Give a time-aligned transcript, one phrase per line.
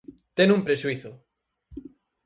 [0.37, 1.11] Ten un prexuízo.